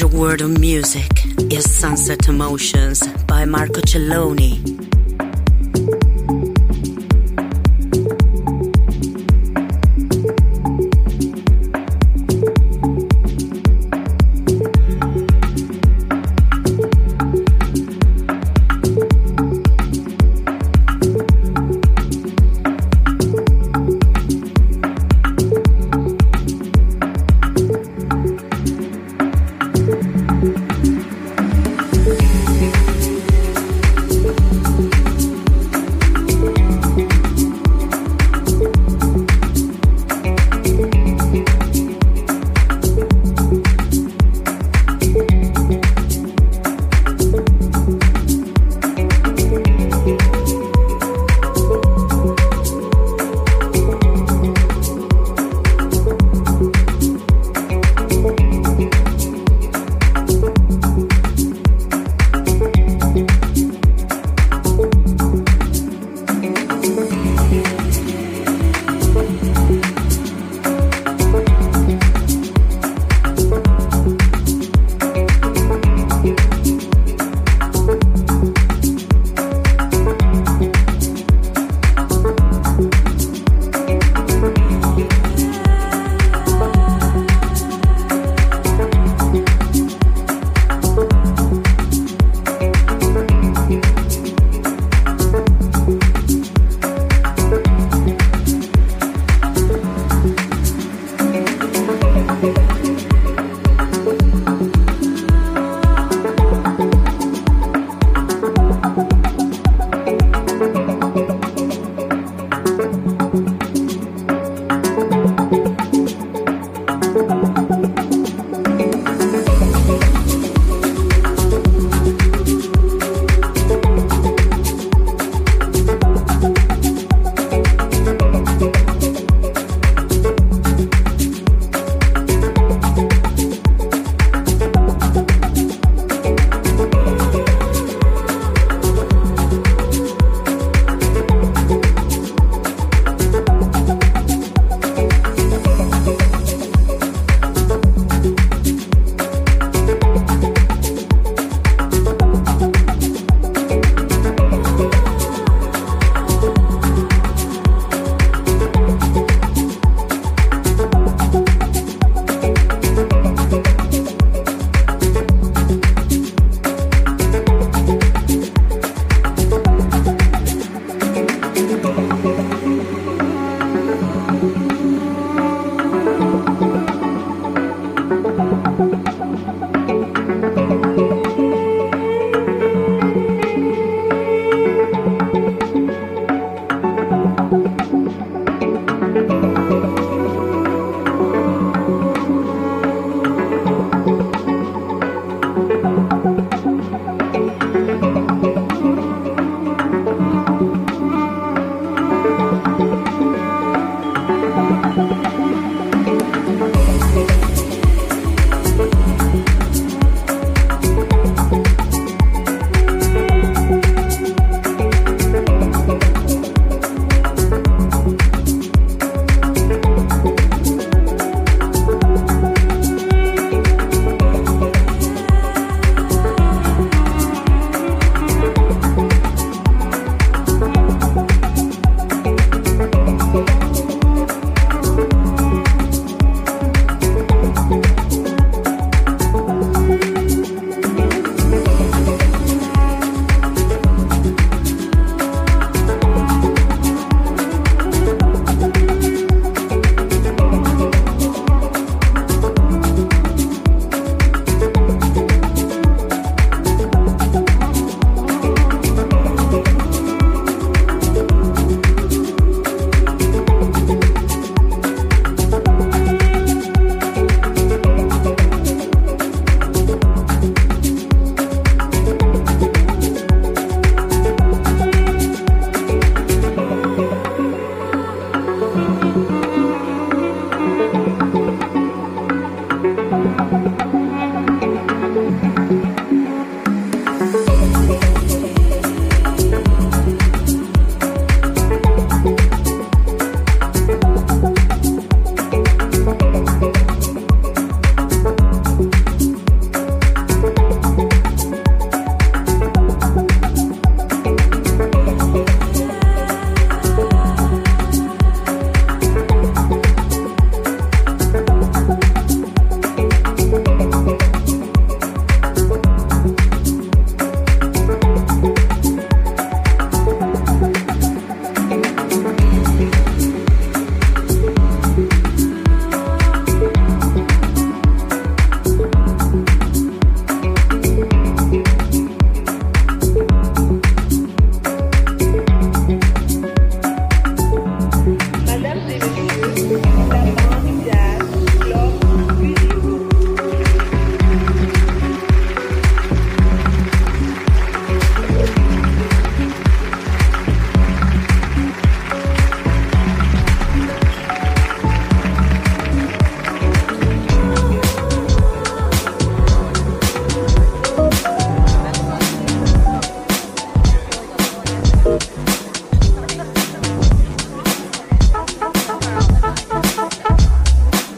The 0.00 0.08
world 0.08 0.40
of 0.40 0.58
music 0.58 1.08
is 1.52 1.70
Sunset 1.70 2.28
Emotions 2.28 3.06
by 3.28 3.44
Marco 3.44 3.80
Celloni. 3.80 4.63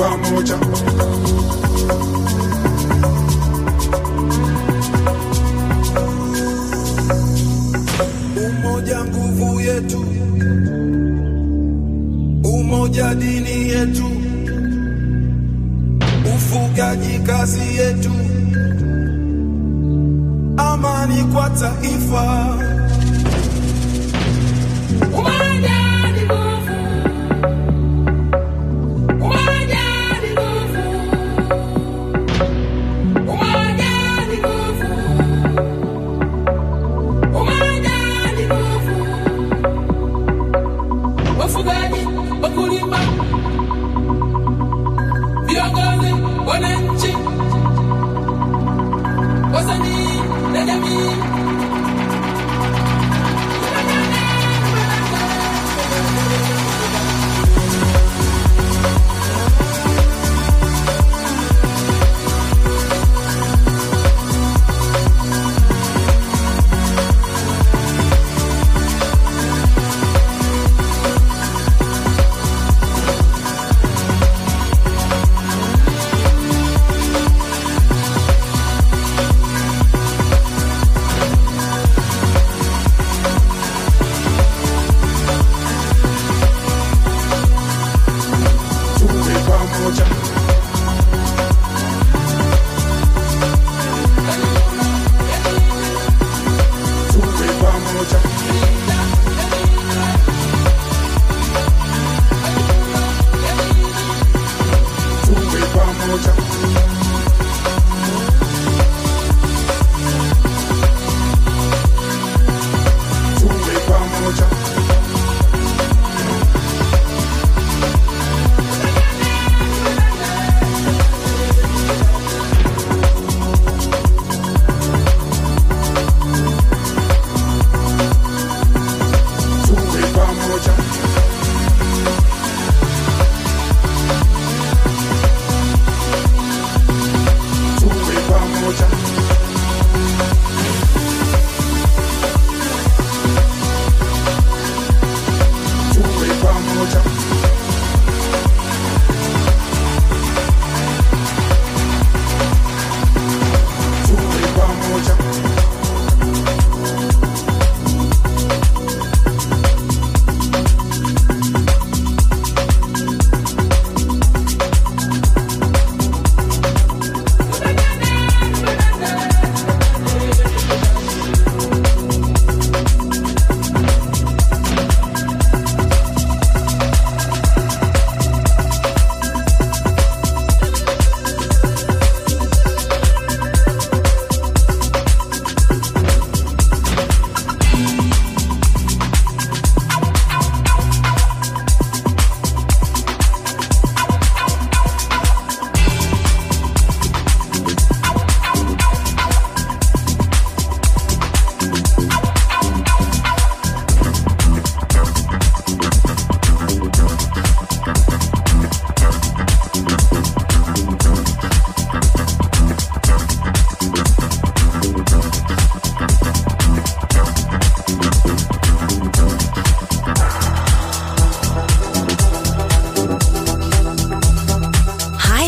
pamoja. 0.00 0.56
Umoja 8.36 9.04
nguvu 9.04 9.60
yetu. 9.60 10.04
Umoja 12.44 13.14
dini 13.14 13.68
yetu. 13.68 14.04
Ufugaji 16.36 17.18
kazi 17.18 17.60
yetu. 17.76 18.10
Amani 20.56 21.24
kwa 21.32 21.50
taifa. 21.50 22.56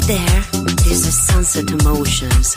There, 0.07 0.41
this 0.85 1.07
is 1.07 1.17
Sunset 1.17 1.71
Emotions. 1.71 2.57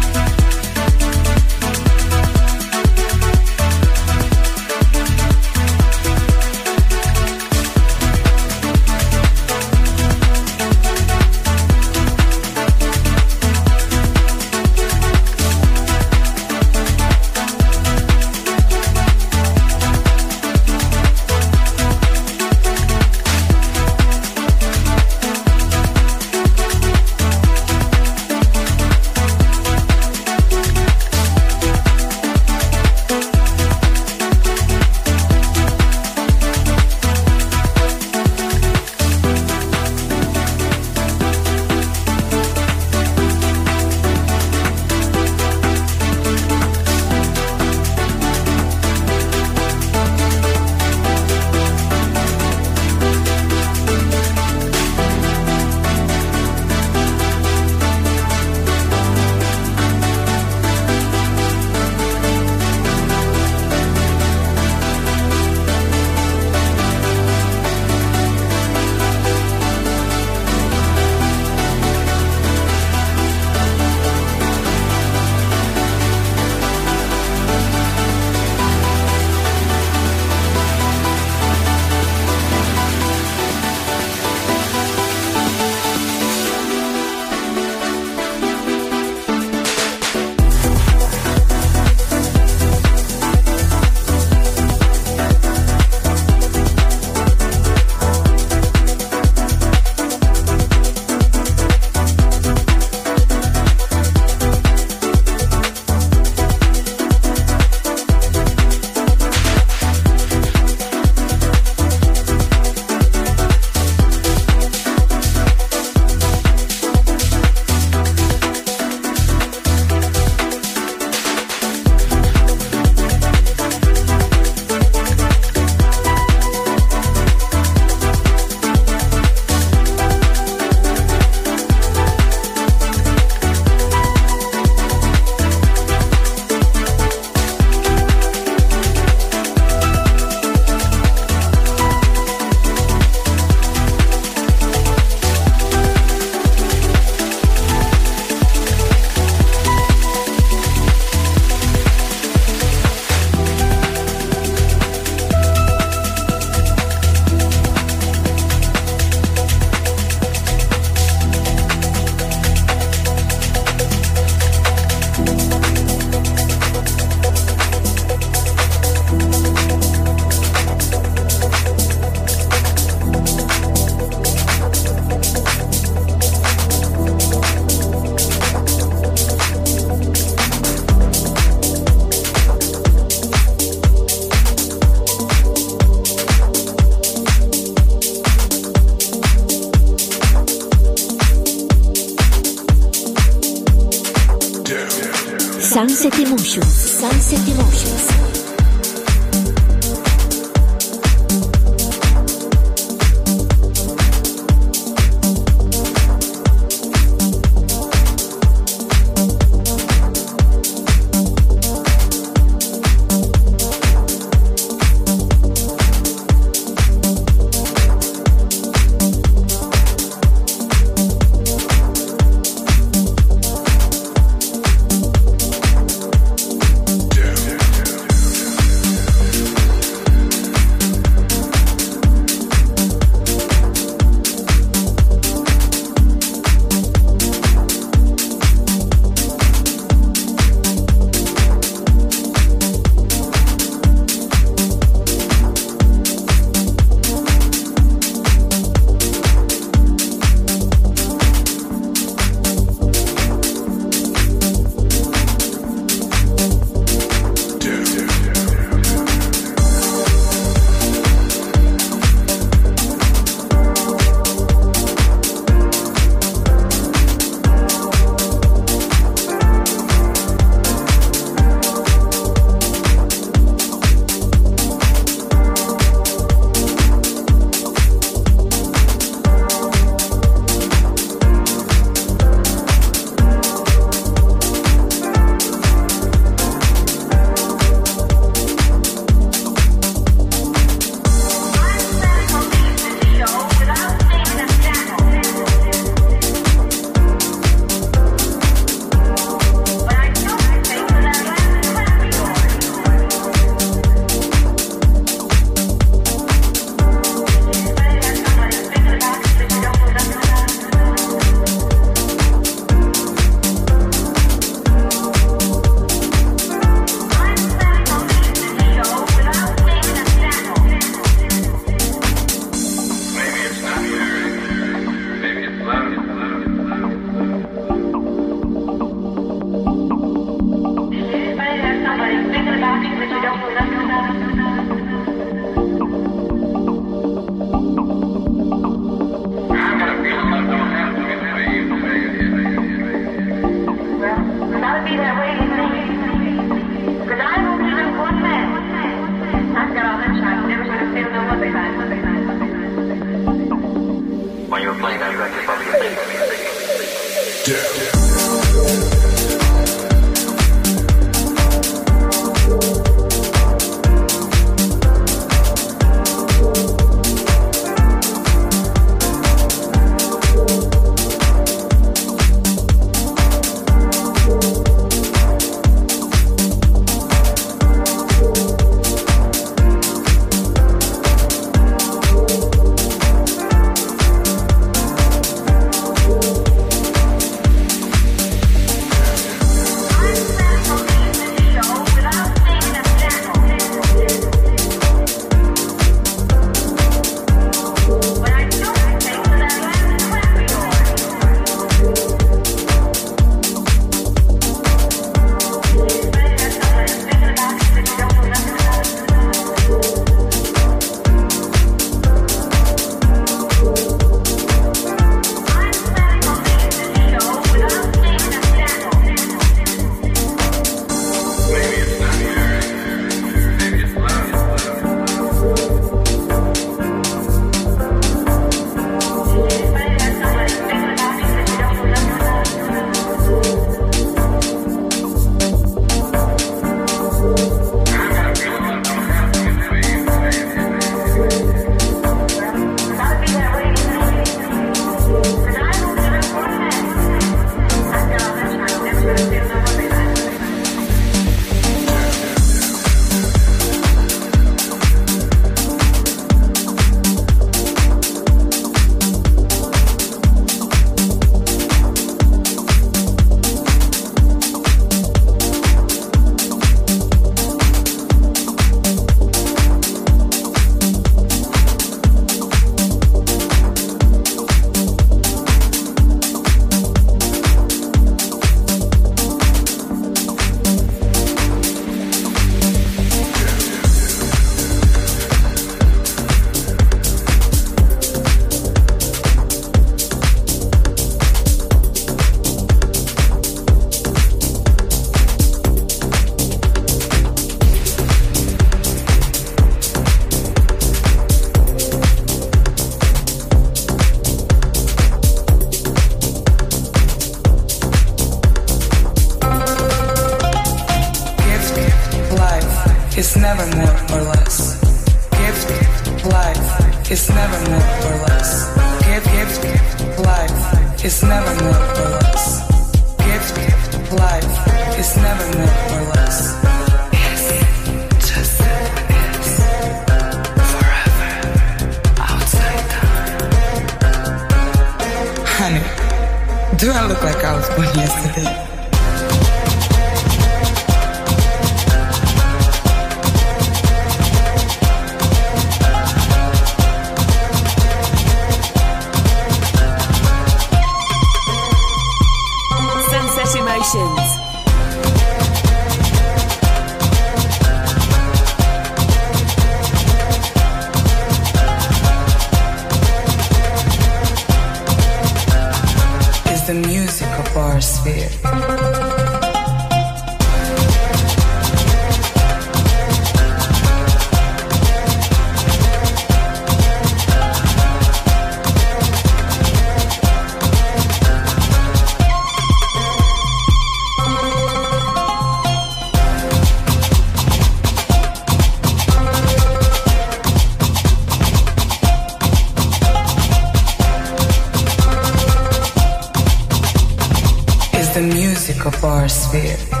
Our 599.03 599.27
sphere. 599.27 600.00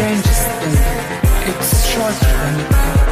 Strangest 0.00 0.48
thing, 0.48 1.50
it's 1.50 1.86
shorter. 1.90 2.30
than 2.40 3.09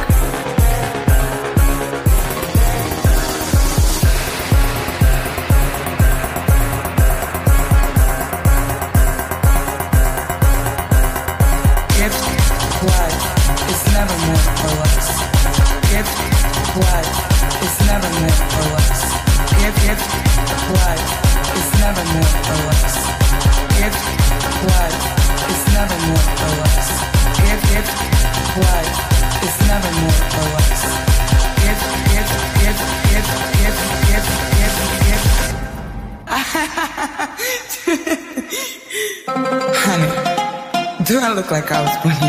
like 41.51 41.71
I 41.71 41.81
was 41.81 41.95
bonito. 42.03 42.28